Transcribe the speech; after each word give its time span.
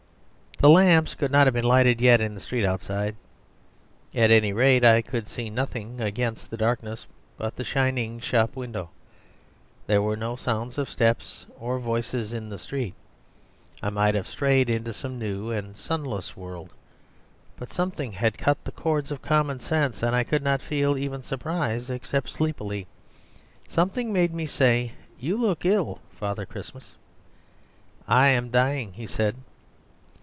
The 0.59 0.69
lamps 0.69 1.15
could 1.15 1.31
not 1.31 1.47
have 1.47 1.55
been 1.55 1.63
lighted 1.65 1.99
yet 1.99 2.21
in 2.21 2.35
the 2.35 2.39
street 2.39 2.67
outside. 2.67 3.15
At 4.13 4.29
any 4.29 4.53
rate, 4.53 4.85
I 4.85 5.01
could 5.01 5.27
see 5.27 5.49
nothing 5.49 5.99
against 5.99 6.51
the 6.51 6.57
darkness 6.57 7.07
but 7.35 7.55
the 7.55 7.63
shining 7.63 8.19
shop 8.19 8.55
window. 8.55 8.91
There 9.87 10.03
were 10.03 10.15
no 10.15 10.35
sounds 10.35 10.77
of 10.77 10.87
steps 10.87 11.47
or 11.59 11.79
voices 11.79 12.31
in 12.31 12.47
the 12.49 12.59
street; 12.59 12.93
I 13.81 13.89
might 13.89 14.13
have 14.13 14.27
strayed 14.27 14.69
into 14.69 14.93
some 14.93 15.17
new 15.17 15.49
and 15.49 15.75
sunless 15.75 16.37
world. 16.37 16.73
But 17.57 17.73
something 17.73 18.11
had 18.11 18.37
cut 18.37 18.63
the 18.63 18.71
chords 18.71 19.09
of 19.09 19.23
common 19.23 19.61
sense, 19.61 20.03
and 20.03 20.15
I 20.15 20.23
could 20.23 20.43
not 20.43 20.61
feel 20.61 20.95
even 20.95 21.23
surprise 21.23 21.89
except 21.89 22.29
sleepily. 22.29 22.85
Something 23.67 24.13
made 24.13 24.31
me 24.31 24.45
say, 24.45 24.91
"You 25.19 25.37
look 25.37 25.65
ill, 25.65 26.01
Father 26.11 26.45
Christmas." 26.45 26.97
"I 28.07 28.27
am 28.27 28.51
dying," 28.51 28.93
he 28.93 29.07
said. 29.07 29.37